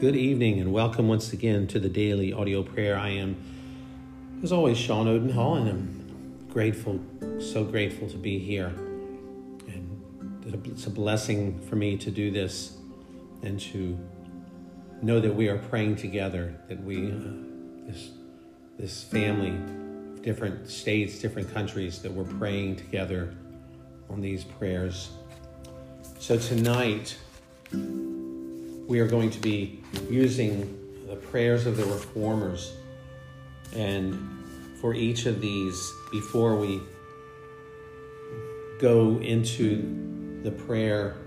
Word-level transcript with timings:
Good 0.00 0.14
evening 0.14 0.60
and 0.60 0.72
welcome 0.72 1.08
once 1.08 1.32
again 1.32 1.66
to 1.66 1.80
the 1.80 1.88
daily 1.88 2.32
audio 2.32 2.62
prayer. 2.62 2.96
I 2.96 3.08
am, 3.08 3.34
as 4.44 4.52
always, 4.52 4.78
Sean 4.78 5.08
Odenhall, 5.08 5.56
and 5.56 5.68
I'm 5.68 6.46
grateful, 6.52 7.00
so 7.40 7.64
grateful 7.64 8.08
to 8.10 8.16
be 8.16 8.38
here. 8.38 8.68
And 9.66 10.62
it's 10.66 10.86
a 10.86 10.90
blessing 10.90 11.58
for 11.62 11.74
me 11.74 11.96
to 11.96 12.12
do 12.12 12.30
this 12.30 12.76
and 13.42 13.58
to 13.58 13.98
know 15.02 15.18
that 15.18 15.34
we 15.34 15.48
are 15.48 15.58
praying 15.58 15.96
together, 15.96 16.54
that 16.68 16.80
we, 16.80 17.10
uh, 17.10 17.18
this, 17.88 18.10
this 18.78 19.02
family, 19.02 19.58
different 20.22 20.70
states, 20.70 21.18
different 21.18 21.52
countries, 21.52 22.00
that 22.02 22.12
we're 22.12 22.38
praying 22.38 22.76
together 22.76 23.34
on 24.08 24.20
these 24.20 24.44
prayers. 24.44 25.08
So 26.20 26.38
tonight, 26.38 27.16
we 28.88 29.00
are 29.00 29.06
going 29.06 29.30
to 29.30 29.38
be 29.38 29.80
using 30.08 31.04
the 31.06 31.14
prayers 31.14 31.66
of 31.66 31.76
the 31.76 31.84
reformers. 31.84 32.72
And 33.76 34.18
for 34.80 34.94
each 34.94 35.26
of 35.26 35.40
these, 35.42 35.92
before 36.10 36.56
we 36.56 36.80
go 38.80 39.18
into 39.20 40.40
the 40.42 40.50
prayer, 40.50 41.18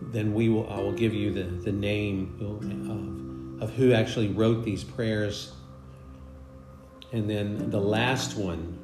then 0.00 0.34
we 0.34 0.48
will 0.48 0.68
I 0.68 0.78
will 0.78 0.92
give 0.92 1.14
you 1.14 1.32
the, 1.32 1.44
the 1.44 1.70
name 1.72 2.36
of, 3.60 3.62
of 3.62 3.74
who 3.76 3.92
actually 3.92 4.28
wrote 4.28 4.64
these 4.64 4.82
prayers. 4.82 5.52
And 7.12 7.30
then 7.30 7.70
the 7.70 7.80
last 7.80 8.36
one 8.36 8.78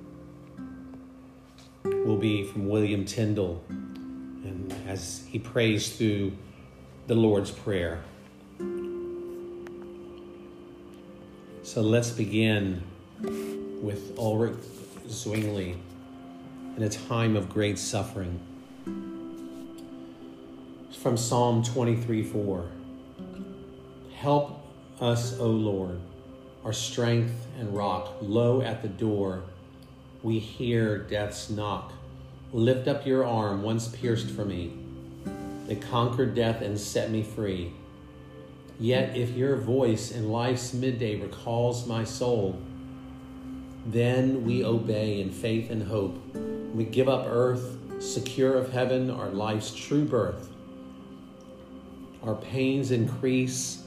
will 1.82 2.18
be 2.18 2.44
from 2.44 2.68
William 2.68 3.04
Tyndale. 3.04 3.60
And 3.68 4.72
as 4.86 5.24
he 5.28 5.40
prays 5.40 5.96
through 5.96 6.32
the 7.08 7.14
Lord's 7.14 7.50
Prayer. 7.50 8.02
So 11.62 11.80
let's 11.80 12.10
begin 12.10 12.82
with 13.80 14.12
Ulrich 14.18 14.58
Zwingli 15.08 15.78
in 16.76 16.82
a 16.82 16.90
time 16.90 17.34
of 17.34 17.48
great 17.48 17.78
suffering. 17.78 18.38
From 21.00 21.16
Psalm 21.16 21.62
23 21.62 22.24
4. 22.24 22.70
Help 24.14 24.66
us, 25.00 25.38
O 25.38 25.46
Lord, 25.46 25.98
our 26.62 26.74
strength 26.74 27.46
and 27.58 27.74
rock. 27.74 28.16
Low 28.20 28.60
at 28.60 28.82
the 28.82 28.88
door, 28.88 29.44
we 30.22 30.38
hear 30.38 30.98
death's 30.98 31.48
knock. 31.48 31.90
Lift 32.52 32.86
up 32.86 33.06
your 33.06 33.24
arm, 33.24 33.62
once 33.62 33.88
pierced 33.88 34.28
for 34.28 34.44
me 34.44 34.87
that 35.68 35.82
conquered 35.82 36.34
death 36.34 36.62
and 36.62 36.80
set 36.80 37.10
me 37.10 37.22
free. 37.22 37.72
Yet 38.80 39.16
if 39.16 39.30
your 39.30 39.56
voice 39.56 40.10
in 40.10 40.30
life's 40.30 40.72
midday 40.72 41.20
recalls 41.20 41.86
my 41.86 42.04
soul, 42.04 42.60
then 43.86 44.44
we 44.44 44.64
obey 44.64 45.20
in 45.20 45.30
faith 45.30 45.70
and 45.70 45.82
hope. 45.82 46.18
We 46.74 46.84
give 46.84 47.08
up 47.08 47.26
earth, 47.28 47.76
secure 47.98 48.56
of 48.56 48.72
heaven, 48.72 49.10
our 49.10 49.30
life's 49.30 49.74
true 49.74 50.04
birth. 50.04 50.48
Our 52.22 52.34
pains 52.34 52.90
increase, 52.90 53.84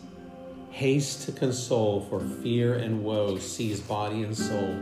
haste 0.71 1.25
to 1.25 1.31
console, 1.31 2.01
for 2.01 2.19
fear 2.19 2.75
and 2.75 3.03
woe 3.03 3.37
seize 3.37 3.79
body 3.79 4.23
and 4.23 4.35
soul. 4.35 4.75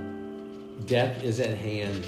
Death 0.86 1.24
is 1.24 1.40
at 1.40 1.58
hand. 1.58 2.06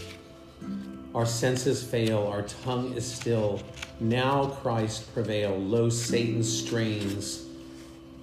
Our 1.14 1.26
senses 1.26 1.84
fail, 1.84 2.26
our 2.28 2.44
tongue 2.44 2.94
is 2.94 3.06
still. 3.06 3.62
Now 4.00 4.46
Christ 4.46 5.14
prevail. 5.14 5.58
Lo, 5.58 5.90
Satan 5.90 6.42
strains 6.42 7.46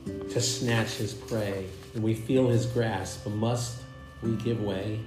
to 0.06 0.40
snatch 0.40 0.94
his 0.94 1.12
prey, 1.12 1.66
and 1.94 2.02
we 2.02 2.14
feel 2.14 2.48
his 2.48 2.64
grasp. 2.64 3.24
But 3.24 3.34
must 3.34 3.82
we 4.22 4.36
give 4.36 4.62
way? 4.62 5.00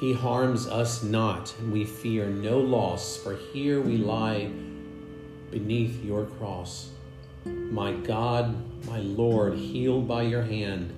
He 0.00 0.12
harms 0.12 0.66
us 0.66 1.04
not, 1.04 1.54
and 1.58 1.72
we 1.72 1.84
fear 1.84 2.26
no 2.26 2.58
loss, 2.58 3.16
for 3.16 3.36
here 3.52 3.80
we 3.80 3.96
lie 3.96 4.50
beneath 5.50 6.04
your 6.04 6.26
cross. 6.26 6.90
My 7.44 7.92
God, 7.92 8.56
my 8.86 8.98
Lord, 8.98 9.54
healed 9.54 10.08
by 10.08 10.22
your 10.22 10.42
hand, 10.42 10.92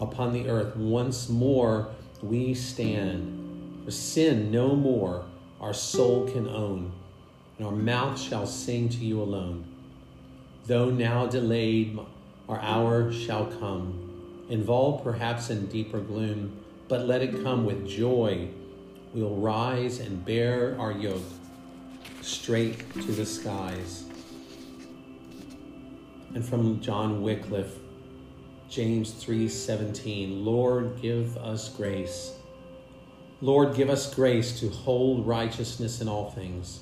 upon 0.00 0.32
the 0.32 0.48
earth 0.48 0.74
once 0.76 1.28
more 1.28 1.94
we 2.22 2.54
stand. 2.54 3.84
For 3.84 3.90
sin 3.92 4.50
no 4.50 4.74
more 4.74 5.24
our 5.64 5.72
soul 5.72 6.28
can 6.28 6.46
own, 6.46 6.92
and 7.56 7.66
our 7.66 7.72
mouth 7.72 8.20
shall 8.20 8.46
sing 8.46 8.86
to 8.86 8.98
you 8.98 9.22
alone. 9.22 9.64
Though 10.66 10.90
now 10.90 11.24
delayed, 11.24 11.98
our 12.50 12.60
hour 12.60 13.10
shall 13.10 13.46
come, 13.46 14.44
involved 14.50 15.04
perhaps 15.04 15.48
in 15.48 15.64
deeper 15.68 16.00
gloom, 16.00 16.62
but 16.86 17.06
let 17.06 17.22
it 17.22 17.42
come 17.42 17.64
with 17.64 17.88
joy. 17.88 18.50
We'll 19.14 19.36
rise 19.36 20.00
and 20.00 20.22
bear 20.22 20.78
our 20.78 20.92
yoke 20.92 21.22
straight 22.20 22.92
to 22.92 23.12
the 23.12 23.24
skies. 23.24 24.04
And 26.34 26.44
from 26.44 26.82
John 26.82 27.22
Wycliffe, 27.22 27.78
James 28.68 29.12
3:17, 29.12 30.44
Lord, 30.44 31.00
give 31.00 31.38
us 31.38 31.70
grace 31.70 32.34
Lord, 33.44 33.74
give 33.74 33.90
us 33.90 34.14
grace 34.14 34.58
to 34.60 34.70
hold 34.70 35.26
righteousness 35.26 36.00
in 36.00 36.08
all 36.08 36.30
things, 36.30 36.80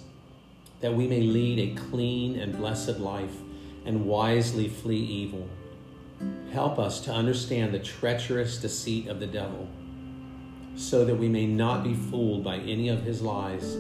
that 0.81 0.95
we 0.95 1.09
may 1.09 1.21
lead 1.21 1.59
a 1.59 1.75
clean 1.75 2.39
and 2.39 2.57
blessed 2.57 3.01
life 3.01 3.35
and 3.85 4.07
wisely 4.07 4.69
flee 4.69 4.95
evil. 4.95 5.49
Help 6.53 6.79
us 6.79 7.01
to 7.01 7.11
understand 7.11 7.75
the 7.75 7.81
treacherous 7.81 8.59
deceit 8.59 9.09
of 9.09 9.19
the 9.19 9.27
devil, 9.27 9.67
so 10.77 11.05
that 11.05 11.17
we 11.17 11.29
may 11.29 11.47
not 11.47 11.83
be 11.83 11.95
fooled 11.95 12.45
by 12.45 12.59
any 12.59 12.89
of 12.89 13.03
his 13.03 13.21
lies. 13.23 13.77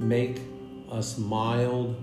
Make 0.00 0.40
us 0.90 1.16
mild, 1.16 1.94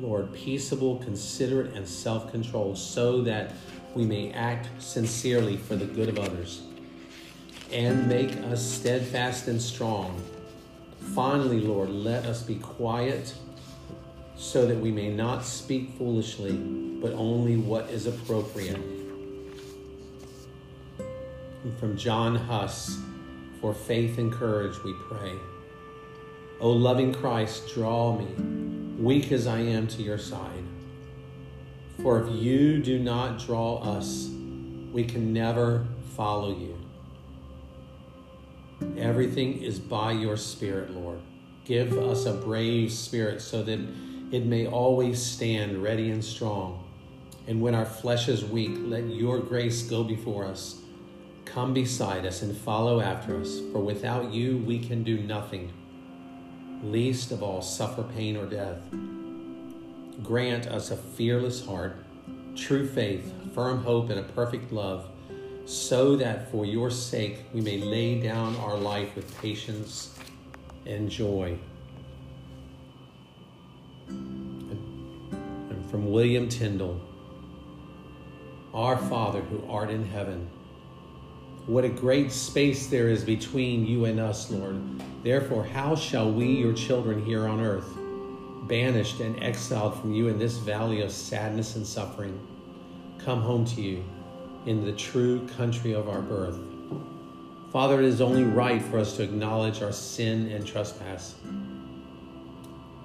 Lord, 0.00 0.34
peaceable, 0.34 0.96
considerate, 0.96 1.72
and 1.74 1.86
self 1.86 2.32
controlled, 2.32 2.76
so 2.76 3.22
that 3.22 3.52
we 3.94 4.04
may 4.04 4.32
act 4.32 4.66
sincerely 4.82 5.56
for 5.56 5.76
the 5.76 5.86
good 5.86 6.08
of 6.08 6.18
others 6.18 6.62
and 7.72 8.08
make 8.08 8.36
us 8.44 8.64
steadfast 8.64 9.48
and 9.48 9.60
strong. 9.60 10.20
Finally, 11.14 11.60
Lord, 11.60 11.90
let 11.90 12.24
us 12.26 12.42
be 12.42 12.56
quiet 12.56 13.34
so 14.36 14.66
that 14.66 14.78
we 14.78 14.90
may 14.90 15.08
not 15.08 15.44
speak 15.44 15.90
foolishly, 15.98 16.52
but 16.52 17.12
only 17.12 17.56
what 17.56 17.90
is 17.90 18.06
appropriate. 18.06 18.80
And 21.64 21.78
from 21.78 21.96
John 21.96 22.36
Huss, 22.36 22.98
for 23.60 23.74
faith 23.74 24.18
and 24.18 24.32
courage 24.32 24.82
we 24.84 24.94
pray. 25.08 25.32
O 26.60 26.70
loving 26.70 27.12
Christ, 27.12 27.68
draw 27.74 28.16
me, 28.16 28.26
weak 28.98 29.32
as 29.32 29.46
I 29.46 29.58
am, 29.60 29.86
to 29.88 30.02
your 30.02 30.18
side. 30.18 30.64
For 32.02 32.22
if 32.22 32.32
you 32.32 32.78
do 32.78 32.98
not 32.98 33.38
draw 33.38 33.78
us, 33.78 34.28
we 34.92 35.04
can 35.04 35.32
never 35.32 35.86
follow 36.16 36.56
you. 36.56 36.77
Everything 38.96 39.62
is 39.62 39.78
by 39.78 40.12
your 40.12 40.36
Spirit, 40.36 40.90
Lord. 40.90 41.20
Give 41.64 41.98
us 41.98 42.24
a 42.24 42.32
brave 42.32 42.92
spirit 42.92 43.42
so 43.42 43.62
that 43.62 43.78
it 44.32 44.46
may 44.46 44.66
always 44.66 45.22
stand 45.22 45.82
ready 45.82 46.10
and 46.10 46.24
strong. 46.24 46.84
And 47.46 47.60
when 47.60 47.74
our 47.74 47.84
flesh 47.84 48.28
is 48.28 48.44
weak, 48.44 48.72
let 48.76 49.04
your 49.08 49.38
grace 49.38 49.82
go 49.82 50.04
before 50.04 50.44
us. 50.44 50.80
Come 51.44 51.74
beside 51.74 52.24
us 52.26 52.42
and 52.42 52.56
follow 52.56 53.00
after 53.00 53.40
us, 53.40 53.60
for 53.72 53.80
without 53.80 54.32
you 54.32 54.58
we 54.58 54.78
can 54.78 55.02
do 55.02 55.18
nothing, 55.18 55.72
least 56.82 57.32
of 57.32 57.42
all 57.42 57.62
suffer 57.62 58.02
pain 58.02 58.36
or 58.36 58.46
death. 58.46 58.78
Grant 60.22 60.66
us 60.66 60.90
a 60.90 60.96
fearless 60.96 61.64
heart, 61.64 62.04
true 62.54 62.86
faith, 62.86 63.32
firm 63.54 63.82
hope, 63.82 64.10
and 64.10 64.20
a 64.20 64.24
perfect 64.24 64.72
love 64.72 65.08
so 65.68 66.16
that 66.16 66.50
for 66.50 66.64
your 66.64 66.90
sake 66.90 67.44
we 67.52 67.60
may 67.60 67.76
lay 67.76 68.18
down 68.18 68.56
our 68.56 68.78
life 68.78 69.14
with 69.14 69.38
patience 69.42 70.18
and 70.86 71.10
joy. 71.10 71.58
And 74.08 74.78
from 75.90 76.10
William 76.10 76.48
Tyndale, 76.48 76.98
Our 78.72 78.96
Father 78.96 79.42
who 79.42 79.62
art 79.70 79.90
in 79.90 80.06
heaven, 80.06 80.48
what 81.66 81.84
a 81.84 81.90
great 81.90 82.32
space 82.32 82.86
there 82.86 83.10
is 83.10 83.22
between 83.22 83.86
you 83.86 84.06
and 84.06 84.18
us, 84.18 84.50
Lord. 84.50 84.80
Therefore, 85.22 85.64
how 85.64 85.94
shall 85.94 86.32
we, 86.32 86.46
your 86.46 86.72
children 86.72 87.22
here 87.22 87.46
on 87.46 87.60
earth, 87.60 87.90
banished 88.68 89.20
and 89.20 89.38
exiled 89.42 90.00
from 90.00 90.14
you 90.14 90.28
in 90.28 90.38
this 90.38 90.56
valley 90.56 91.02
of 91.02 91.12
sadness 91.12 91.76
and 91.76 91.86
suffering, 91.86 92.40
come 93.18 93.42
home 93.42 93.66
to 93.66 93.82
you? 93.82 94.02
In 94.66 94.84
the 94.84 94.92
true 94.92 95.46
country 95.56 95.92
of 95.92 96.08
our 96.08 96.20
birth. 96.20 96.58
Father, 97.72 98.00
it 98.00 98.06
is 98.06 98.20
only 98.20 98.44
right 98.44 98.80
for 98.82 98.98
us 98.98 99.16
to 99.16 99.22
acknowledge 99.22 99.82
our 99.82 99.92
sin 99.92 100.50
and 100.50 100.66
trespass. 100.66 101.34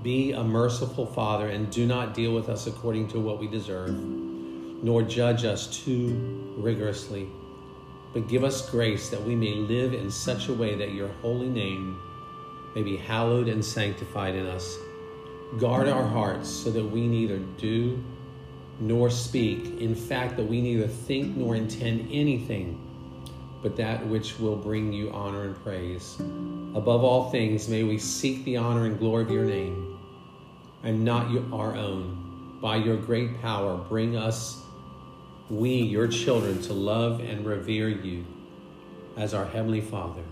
Be 0.01 0.31
a 0.31 0.43
merciful 0.43 1.05
Father 1.05 1.47
and 1.47 1.69
do 1.71 1.85
not 1.85 2.13
deal 2.13 2.33
with 2.33 2.49
us 2.49 2.67
according 2.67 3.07
to 3.09 3.19
what 3.19 3.39
we 3.39 3.47
deserve. 3.47 3.95
nor 4.83 5.01
judge 5.01 5.45
us 5.45 5.67
too 5.83 6.53
rigorously, 6.57 7.29
but 8.13 8.27
give 8.27 8.43
us 8.43 8.69
grace 8.69 9.09
that 9.09 9.23
we 9.23 9.33
may 9.35 9.55
live 9.55 9.93
in 9.93 10.11
such 10.11 10.49
a 10.49 10.53
way 10.53 10.75
that 10.75 10.93
your 10.93 11.07
holy 11.21 11.47
name 11.47 11.97
may 12.75 12.83
be 12.83 12.97
hallowed 12.97 13.47
and 13.47 13.63
sanctified 13.63 14.35
in 14.35 14.45
us. 14.45 14.77
Guard 15.57 15.87
our 15.87 16.03
hearts 16.03 16.49
so 16.49 16.69
that 16.71 16.83
we 16.83 17.07
neither 17.07 17.37
do 17.57 18.03
nor 18.79 19.09
speak, 19.09 19.79
in 19.79 19.95
fact, 19.95 20.37
that 20.37 20.45
we 20.45 20.61
neither 20.61 20.87
think 20.87 21.37
nor 21.37 21.55
intend 21.55 22.09
anything 22.11 22.79
but 23.63 23.77
that 23.77 24.05
which 24.07 24.37
will 24.39 24.57
bring 24.57 24.91
you 24.91 25.09
honor 25.11 25.43
and 25.45 25.55
praise. 25.63 26.17
Above 26.75 27.03
all 27.03 27.31
things, 27.31 27.69
may 27.69 27.83
we 27.83 27.97
seek 27.97 28.43
the 28.43 28.57
honor 28.57 28.85
and 28.85 28.99
glory 28.99 29.23
of 29.23 29.31
your 29.31 29.45
name 29.45 29.97
and 30.83 31.03
not 31.03 31.31
our 31.53 31.73
own. 31.75 32.59
By 32.61 32.75
your 32.75 32.97
great 32.97 33.41
power, 33.41 33.77
bring 33.77 34.17
us, 34.17 34.61
we, 35.49 35.75
your 35.75 36.07
children, 36.07 36.61
to 36.63 36.73
love 36.73 37.21
and 37.21 37.45
revere 37.45 37.87
you 37.87 38.25
as 39.15 39.33
our 39.33 39.45
Heavenly 39.45 39.81
Father. 39.81 40.23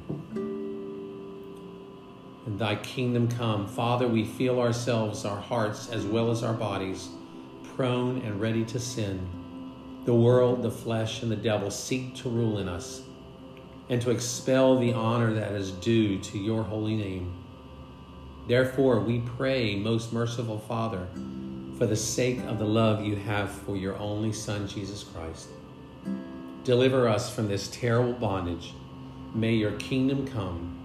And 2.46 2.60
thy 2.60 2.76
kingdom 2.76 3.30
come. 3.30 3.68
Father, 3.68 4.08
we 4.08 4.26
feel 4.26 4.60
ourselves, 4.60 5.24
our 5.24 5.40
hearts, 5.40 5.90
as 5.90 6.06
well 6.06 6.32
as 6.32 6.44
our 6.44 6.54
bodies, 6.54 7.10
prone 7.82 8.22
and 8.22 8.40
ready 8.40 8.64
to 8.64 8.80
sin. 8.80 9.28
The 10.06 10.14
world, 10.14 10.62
the 10.62 10.70
flesh, 10.70 11.24
and 11.24 11.32
the 11.32 11.36
devil 11.36 11.72
seek 11.72 12.14
to 12.18 12.30
rule 12.30 12.60
in 12.60 12.70
us 12.70 13.02
and 13.90 14.00
to 14.04 14.12
expel 14.12 14.78
the 14.78 14.94
honor 14.94 15.34
that 15.34 15.54
is 15.54 15.72
due 15.72 16.20
to 16.20 16.38
your 16.38 16.62
holy 16.62 16.94
name. 16.94 17.34
Therefore, 18.48 19.00
we 19.00 19.22
pray, 19.36 19.76
most 19.76 20.14
merciful 20.14 20.60
Father, 20.60 21.08
for 21.80 21.88
the 21.88 21.96
sake 21.96 22.42
of 22.42 22.60
the 22.60 22.66
love 22.66 23.04
you 23.04 23.16
have 23.16 23.50
for 23.50 23.76
your 23.76 23.98
only 23.98 24.32
Son, 24.32 24.68
Jesus 24.68 25.02
Christ. 25.02 25.48
Deliver 26.64 27.08
us 27.08 27.34
from 27.34 27.48
this 27.48 27.68
terrible 27.70 28.14
bondage. 28.14 28.76
May 29.34 29.56
your 29.56 29.72
kingdom 29.78 30.28
come 30.28 30.78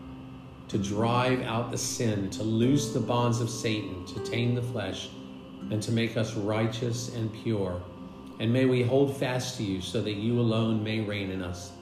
to 0.69 0.78
drive 0.78 1.43
out 1.43 1.70
the 1.70 1.76
sin, 1.76 2.31
to 2.31 2.43
loose 2.43 2.94
the 2.94 3.00
bonds 3.00 3.43
of 3.43 3.50
Satan, 3.50 4.06
to 4.06 4.20
tame 4.20 4.54
the 4.54 4.62
flesh, 4.62 5.10
and 5.70 5.82
to 5.82 5.93
make 5.93 6.17
us 6.17 6.35
righteous 6.35 7.14
and 7.14 7.32
pure. 7.43 7.82
And 8.38 8.53
may 8.53 8.67
we 8.67 8.82
hold 8.82 9.17
fast 9.17 9.56
to 9.56 9.62
you 9.62 9.81
so 9.81 10.00
that 10.03 10.12
you 10.12 10.41
alone 10.41 10.85
may 10.85 11.00
reign 11.00 11.31
in 11.31 11.43
us 11.43 11.73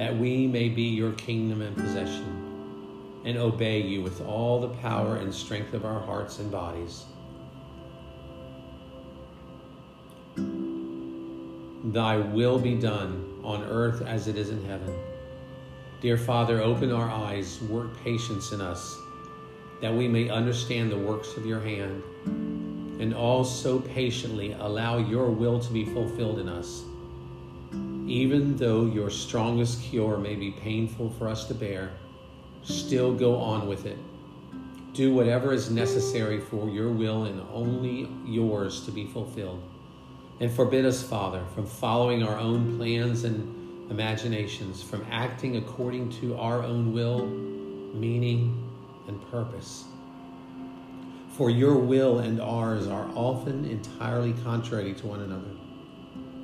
that 0.00 0.16
we 0.16 0.46
may 0.46 0.66
be 0.70 0.84
your 0.84 1.12
kingdom 1.12 1.60
and 1.60 1.76
possession, 1.76 3.20
and 3.26 3.36
obey 3.36 3.82
you 3.82 4.00
with 4.00 4.26
all 4.26 4.58
the 4.58 4.70
power 4.76 5.16
and 5.16 5.34
strength 5.34 5.74
of 5.74 5.84
our 5.84 6.00
hearts 6.00 6.38
and 6.38 6.50
bodies. 6.50 7.04
Thy 11.92 12.16
will 12.16 12.58
be 12.58 12.76
done 12.76 13.42
on 13.44 13.62
earth 13.64 14.00
as 14.00 14.26
it 14.26 14.38
is 14.38 14.48
in 14.48 14.64
heaven. 14.64 14.94
Dear 16.00 16.16
Father, 16.16 16.62
open 16.62 16.90
our 16.90 17.10
eyes, 17.10 17.60
work 17.64 17.94
patience 18.02 18.52
in 18.52 18.62
us, 18.62 18.96
that 19.82 19.92
we 19.92 20.08
may 20.08 20.30
understand 20.30 20.90
the 20.90 20.96
works 20.96 21.36
of 21.36 21.44
your 21.44 21.60
hand, 21.60 22.02
and 23.00 23.12
also 23.14 23.80
patiently 23.80 24.52
allow 24.52 24.98
your 24.98 25.30
will 25.30 25.58
to 25.58 25.72
be 25.72 25.84
fulfilled 25.84 26.38
in 26.38 26.48
us 26.48 26.84
even 28.10 28.56
though 28.56 28.86
your 28.86 29.08
strongest 29.08 29.80
cure 29.82 30.18
may 30.18 30.34
be 30.34 30.50
painful 30.50 31.10
for 31.10 31.28
us 31.28 31.46
to 31.46 31.54
bear, 31.54 31.92
still 32.64 33.14
go 33.14 33.36
on 33.36 33.68
with 33.68 33.86
it. 33.86 33.96
Do 34.94 35.14
whatever 35.14 35.52
is 35.52 35.70
necessary 35.70 36.40
for 36.40 36.68
your 36.68 36.90
will 36.90 37.26
and 37.26 37.40
only 37.52 38.10
yours 38.26 38.84
to 38.86 38.90
be 38.90 39.06
fulfilled. 39.06 39.62
And 40.40 40.50
forbid 40.50 40.84
us, 40.84 41.04
Father, 41.04 41.44
from 41.54 41.66
following 41.66 42.24
our 42.24 42.36
own 42.36 42.76
plans 42.76 43.22
and 43.22 43.92
imaginations, 43.92 44.82
from 44.82 45.06
acting 45.08 45.56
according 45.56 46.10
to 46.20 46.36
our 46.36 46.64
own 46.64 46.92
will, 46.92 47.28
meaning, 47.28 48.68
and 49.06 49.30
purpose. 49.30 49.84
For 51.40 51.48
your 51.48 51.78
will 51.78 52.18
and 52.18 52.38
ours 52.38 52.86
are 52.86 53.08
often 53.14 53.64
entirely 53.64 54.34
contrary 54.44 54.92
to 54.92 55.06
one 55.06 55.20
another. 55.20 55.48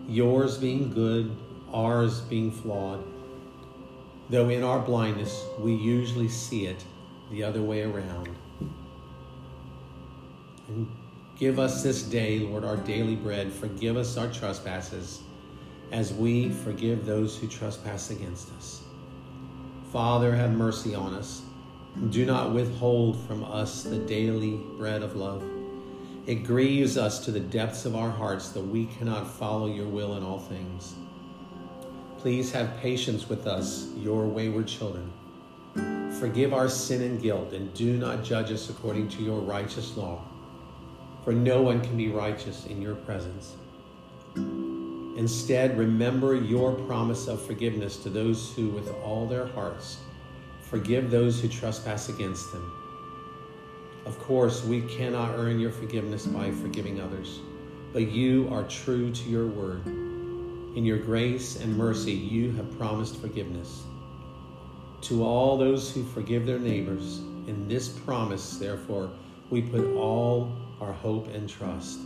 Yours 0.09 0.57
being 0.57 0.91
good 0.91 1.37
ours 1.71 2.23
being 2.23 2.51
flawed, 2.51 3.05
though 4.31 4.49
in 4.49 4.63
our 4.63 4.79
blindness 4.79 5.45
we 5.59 5.75
usually 5.75 6.31
see 6.31 6.65
it 6.65 6.83
the 7.31 7.43
other 7.45 7.61
way 7.61 7.83
around. 7.83 8.35
And 10.69 10.91
give 11.39 11.59
us 11.59 11.83
this 11.83 12.03
day, 12.03 12.39
Lord, 12.39 12.65
our 12.65 12.79
daily 12.79 13.17
bread. 13.17 13.53
Forgive 13.53 13.99
us 13.99 14.17
our 14.17 14.33
trespasses 14.33 15.21
as 15.93 16.15
we 16.15 16.49
forgive 16.49 17.05
those 17.05 17.37
who 17.37 17.49
trespass 17.49 18.09
against 18.11 18.51
us. 18.55 18.81
Father, 19.93 20.35
have 20.35 20.53
mercy 20.53 20.95
on 20.95 21.13
us. 21.13 21.43
Do 22.11 22.27
not 22.27 22.53
withhold 22.53 23.19
from 23.27 23.43
us 23.43 23.83
the 23.83 23.99
daily 23.99 24.61
bread 24.77 25.03
of 25.03 25.17
love. 25.17 25.43
It 26.27 26.45
grieves 26.45 26.99
us 26.99 27.25
to 27.25 27.31
the 27.31 27.41
depths 27.41 27.87
of 27.87 27.97
our 27.97 28.11
hearts 28.11 28.51
that 28.51 28.61
we 28.61 28.85
cannot 28.85 29.27
follow 29.27 29.67
your 29.67 29.87
will 29.87 30.17
in 30.17 30.23
all 30.23 30.39
things. 30.39 30.95
Please 32.19 32.53
have 32.53 32.77
patience 32.79 33.31
with 33.31 33.47
us, 33.47 33.89
your 33.97 34.27
wayward 34.27 34.69
children. 34.69 35.11
Forgive 36.21 36.53
our 36.53 36.69
sin 36.69 37.03
and 37.03 37.21
guilt, 37.21 37.55
and 37.55 37.73
do 37.73 37.97
not 37.97 38.23
judge 38.23 38.53
us 38.53 38.69
according 38.69 39.09
to 39.09 39.23
your 39.23 39.41
righteous 39.41 39.97
law. 39.97 40.23
For 41.25 41.33
no 41.33 41.63
one 41.63 41.81
can 41.81 41.97
be 41.97 42.09
righteous 42.09 42.67
in 42.67 42.83
your 42.83 42.95
presence. 42.95 43.57
Instead, 45.17 45.79
remember 45.79 46.35
your 46.35 46.73
promise 46.73 47.27
of 47.27 47.45
forgiveness 47.45 47.97
to 47.97 48.11
those 48.11 48.53
who, 48.55 48.69
with 48.69 48.93
all 49.03 49.27
their 49.27 49.47
hearts, 49.47 49.99
forgive 50.71 51.11
those 51.11 51.41
who 51.41 51.49
trespass 51.49 52.09
against 52.09 52.53
them. 52.53 52.73
Of 54.05 54.19
course, 54.19 54.65
we 54.65 54.83
cannot 54.83 55.35
earn 55.35 55.59
your 55.59 55.73
forgiveness 55.73 56.27
by 56.27 56.51
forgiving 56.51 57.01
others, 57.01 57.41
but 57.93 58.09
you 58.09 58.49
are 58.53 58.65
true 58.65 59.11
to 59.11 59.29
your 59.29 59.47
word 59.47 59.83
in 60.77 60.85
your 60.85 60.99
grace 60.99 61.57
and 61.57 61.75
mercy, 61.75 62.13
you 62.13 62.53
have 62.53 62.79
promised 62.79 63.17
forgiveness. 63.17 63.85
To 65.03 65.25
all 65.25 65.57
those 65.57 65.91
who 65.91 66.05
forgive 66.05 66.45
their 66.45 66.59
neighbors, 66.59 67.21
in 67.47 67.67
this 67.67 67.89
promise, 67.89 68.59
therefore, 68.59 69.11
we 69.49 69.63
put 69.63 69.97
all 69.97 70.53
our 70.83 70.93
hope 70.93 71.29
and 71.35 71.49
trust. 71.49 72.01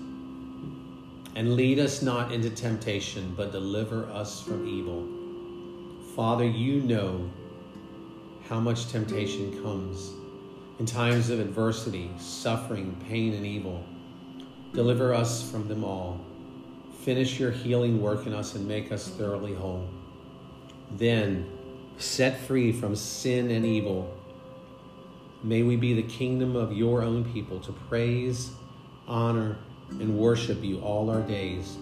And 1.35 1.57
lead 1.57 1.81
us 1.81 2.00
not 2.00 2.31
into 2.31 2.49
temptation, 2.50 3.35
but 3.37 3.50
deliver 3.50 4.05
us 4.07 4.40
from 4.40 4.69
evil. 4.69 5.09
Father, 6.14 6.47
you 6.47 6.81
know 6.83 7.29
how 8.50 8.59
much 8.59 8.88
temptation 8.88 9.62
comes 9.62 10.11
in 10.80 10.85
times 10.85 11.30
of 11.30 11.38
adversity, 11.38 12.11
suffering, 12.19 13.00
pain, 13.09 13.33
and 13.33 13.47
evil. 13.47 13.85
Deliver 14.75 15.14
us 15.14 15.49
from 15.49 15.69
them 15.69 15.85
all. 15.85 16.21
Finish 17.04 17.38
your 17.38 17.52
healing 17.52 18.02
work 18.02 18.26
in 18.26 18.35
us 18.35 18.57
and 18.57 18.66
make 18.66 18.90
us 18.90 19.07
thoroughly 19.07 19.54
whole. 19.54 19.88
Then, 20.97 21.49
set 21.97 22.40
free 22.40 22.73
from 22.73 22.97
sin 22.97 23.52
and 23.52 23.64
evil, 23.64 24.12
may 25.45 25.62
we 25.62 25.76
be 25.76 25.95
the 25.95 26.02
kingdom 26.02 26.57
of 26.57 26.73
your 26.73 27.02
own 27.02 27.33
people 27.33 27.61
to 27.61 27.73
praise, 27.73 28.50
honor, 29.07 29.59
and 29.90 30.19
worship 30.19 30.64
you 30.64 30.80
all 30.80 31.09
our 31.09 31.23
days. 31.23 31.76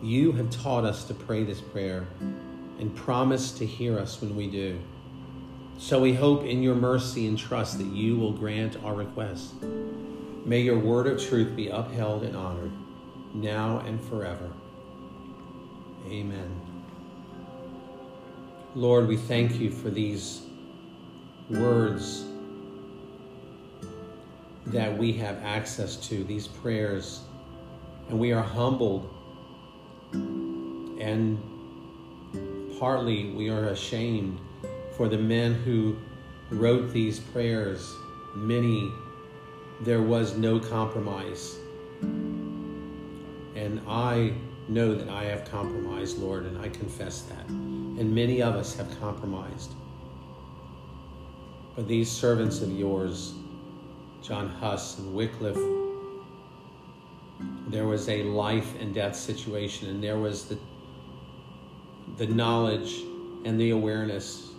You 0.00 0.30
have 0.32 0.50
taught 0.50 0.84
us 0.84 1.02
to 1.06 1.14
pray 1.14 1.42
this 1.42 1.60
prayer 1.60 2.06
and 2.78 2.94
promise 2.94 3.50
to 3.52 3.66
hear 3.66 3.98
us 3.98 4.20
when 4.20 4.36
we 4.36 4.48
do. 4.48 4.78
So 5.78 6.00
we 6.00 6.12
hope 6.12 6.44
in 6.44 6.62
your 6.62 6.74
mercy 6.74 7.26
and 7.26 7.38
trust 7.38 7.78
that 7.78 7.86
you 7.86 8.16
will 8.16 8.32
grant 8.32 8.76
our 8.84 8.94
request. 8.94 9.54
May 10.44 10.60
your 10.60 10.78
word 10.78 11.06
of 11.06 11.22
truth 11.22 11.56
be 11.56 11.68
upheld 11.68 12.22
and 12.22 12.36
honored 12.36 12.72
now 13.34 13.78
and 13.80 14.00
forever. 14.00 14.50
Amen. 16.06 16.60
Lord, 18.74 19.08
we 19.08 19.16
thank 19.16 19.58
you 19.58 19.70
for 19.70 19.90
these 19.90 20.42
words 21.48 22.24
that 24.66 24.96
we 24.96 25.12
have 25.14 25.42
access 25.42 25.96
to, 25.96 26.22
these 26.24 26.46
prayers, 26.46 27.22
and 28.08 28.18
we 28.18 28.32
are 28.32 28.42
humbled 28.42 29.12
and 31.00 31.42
partly 32.78 33.30
we 33.32 33.48
are 33.48 33.68
ashamed 33.68 34.40
for 35.00 35.08
the 35.08 35.16
men 35.16 35.54
who 35.54 35.96
wrote 36.50 36.92
these 36.92 37.18
prayers. 37.18 37.90
Many, 38.34 38.92
there 39.80 40.02
was 40.02 40.36
no 40.36 40.60
compromise. 40.60 41.56
And 42.02 43.80
I 43.88 44.34
know 44.68 44.94
that 44.94 45.08
I 45.08 45.24
have 45.24 45.50
compromised, 45.50 46.18
Lord, 46.18 46.44
and 46.44 46.58
I 46.58 46.68
confess 46.68 47.22
that. 47.22 47.48
And 47.48 48.14
many 48.14 48.42
of 48.42 48.54
us 48.54 48.76
have 48.76 49.00
compromised. 49.00 49.70
But 51.74 51.88
these 51.88 52.10
servants 52.10 52.60
of 52.60 52.70
yours, 52.70 53.32
John 54.20 54.50
Huss 54.50 54.98
and 54.98 55.14
Wycliffe 55.14 55.56
there 57.68 57.86
was 57.86 58.06
a 58.10 58.24
life 58.24 58.78
and 58.78 58.92
death 58.92 59.16
situation, 59.16 59.88
and 59.88 60.04
there 60.04 60.18
was 60.18 60.44
the 60.44 60.58
the 62.18 62.26
knowledge 62.26 63.00
and 63.46 63.58
the 63.58 63.70
awareness 63.70 64.49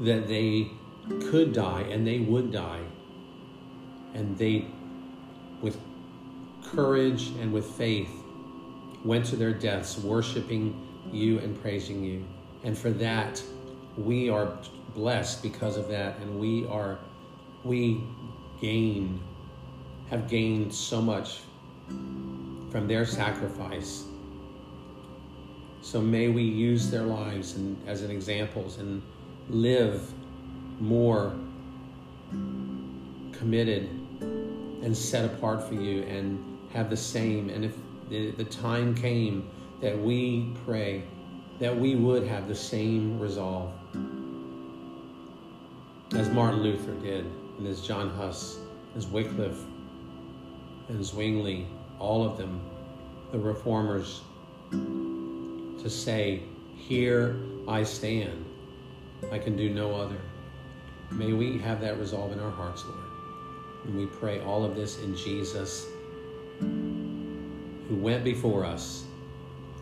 that 0.00 0.28
they 0.28 0.70
could 1.30 1.52
die 1.52 1.82
and 1.82 2.06
they 2.06 2.18
would 2.18 2.52
die. 2.52 2.82
And 4.14 4.36
they, 4.36 4.66
with 5.60 5.78
courage 6.64 7.28
and 7.40 7.52
with 7.52 7.66
faith, 7.66 8.10
went 9.04 9.24
to 9.26 9.36
their 9.36 9.52
deaths, 9.52 9.98
worshiping 9.98 10.86
you 11.12 11.38
and 11.38 11.60
praising 11.60 12.02
you. 12.02 12.24
And 12.64 12.76
for 12.76 12.90
that, 12.90 13.42
we 13.96 14.28
are 14.28 14.58
blessed 14.94 15.42
because 15.42 15.76
of 15.76 15.88
that, 15.88 16.18
and 16.18 16.40
we 16.40 16.66
are, 16.66 16.98
we 17.64 18.02
gain, 18.60 19.20
have 20.10 20.28
gained 20.28 20.74
so 20.74 21.00
much 21.00 21.40
from 22.70 22.86
their 22.88 23.04
sacrifice. 23.06 24.04
So 25.82 26.00
may 26.00 26.28
we 26.28 26.42
use 26.42 26.90
their 26.90 27.04
lives 27.04 27.54
and, 27.54 27.76
as 27.86 28.02
an 28.02 28.10
examples 28.10 28.78
and 28.78 29.02
live 29.48 30.12
more 30.80 31.34
committed 33.32 33.88
and 34.82 34.96
set 34.96 35.24
apart 35.24 35.66
for 35.66 35.74
you 35.74 36.02
and 36.02 36.58
have 36.72 36.90
the 36.90 36.96
same. 36.96 37.48
And 37.50 37.64
if 37.64 37.74
the, 38.08 38.44
time 38.44 38.94
came 38.94 39.48
that 39.80 39.98
we 39.98 40.52
pray, 40.64 41.04
that 41.58 41.76
we 41.76 41.94
would 41.94 42.26
have 42.26 42.48
the 42.48 42.54
same 42.54 43.18
resolve 43.18 43.72
as 46.12 46.30
Martin 46.30 46.62
Luther 46.62 46.94
did, 46.94 47.26
and 47.58 47.66
as 47.66 47.86
John 47.86 48.10
Huss, 48.10 48.58
as 48.94 49.06
Wycliffe, 49.06 49.64
and 50.88 51.04
Zwingli, 51.04 51.66
all 51.98 52.24
of 52.24 52.38
them, 52.38 52.60
the 53.32 53.38
reformers, 53.38 54.20
to 54.70 55.90
say, 55.90 56.42
Here 56.76 57.36
I 57.66 57.82
stand. 57.82 58.44
I 59.32 59.38
can 59.38 59.56
do 59.56 59.70
no 59.70 59.94
other. 59.94 60.20
May 61.10 61.32
we 61.32 61.58
have 61.58 61.80
that 61.80 61.98
resolve 61.98 62.32
in 62.32 62.40
our 62.40 62.50
hearts, 62.50 62.84
Lord. 62.84 63.00
And 63.84 63.96
we 63.96 64.06
pray 64.06 64.40
all 64.40 64.64
of 64.64 64.74
this 64.74 64.98
in 64.98 65.16
Jesus, 65.16 65.86
who 66.60 67.96
went 67.96 68.24
before 68.24 68.64
us, 68.64 69.04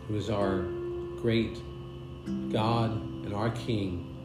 who 0.07 0.15
is 0.15 0.29
our 0.29 0.63
great 1.21 1.57
God 2.51 2.91
and 3.25 3.33
our 3.33 3.49
King, 3.49 4.15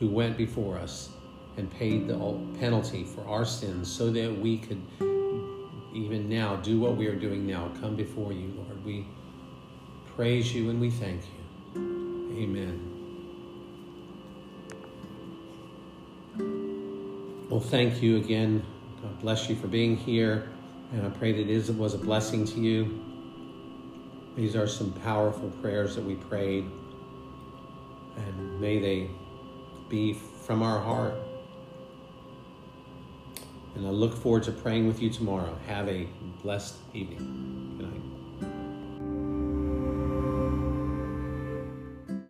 who 0.00 0.08
went 0.08 0.36
before 0.36 0.78
us 0.78 1.10
and 1.56 1.70
paid 1.70 2.08
the 2.08 2.16
penalty 2.58 3.04
for 3.04 3.26
our 3.28 3.44
sins 3.44 3.92
so 3.92 4.10
that 4.10 4.38
we 4.38 4.58
could 4.58 4.80
even 5.94 6.28
now 6.28 6.56
do 6.56 6.80
what 6.80 6.96
we 6.96 7.06
are 7.06 7.14
doing 7.14 7.46
now 7.46 7.70
come 7.80 7.94
before 7.94 8.32
you, 8.32 8.52
Lord. 8.56 8.84
We 8.84 9.06
praise 10.16 10.54
you 10.54 10.70
and 10.70 10.80
we 10.80 10.90
thank 10.90 11.22
you. 11.22 12.38
Amen. 12.42 12.91
Well, 17.52 17.60
thank 17.60 18.02
you 18.02 18.16
again. 18.16 18.64
God 19.02 19.20
bless 19.20 19.50
you 19.50 19.56
for 19.56 19.66
being 19.66 19.94
here. 19.94 20.48
And 20.90 21.04
I 21.04 21.10
pray 21.10 21.32
that 21.32 21.50
it 21.50 21.76
was 21.76 21.92
a 21.92 21.98
blessing 21.98 22.46
to 22.46 22.58
you. 22.58 23.04
These 24.34 24.56
are 24.56 24.66
some 24.66 24.90
powerful 24.90 25.50
prayers 25.60 25.94
that 25.96 26.02
we 26.02 26.14
prayed. 26.14 26.64
And 28.16 28.58
may 28.58 28.78
they 28.78 29.10
be 29.90 30.14
from 30.14 30.62
our 30.62 30.80
heart. 30.80 31.12
And 33.74 33.86
I 33.86 33.90
look 33.90 34.16
forward 34.16 34.44
to 34.44 34.52
praying 34.52 34.86
with 34.86 35.02
you 35.02 35.10
tomorrow. 35.10 35.54
Have 35.66 35.90
a 35.90 36.08
blessed 36.42 36.76
evening. 36.94 37.51